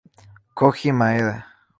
[0.57, 1.35] Kōji Maeda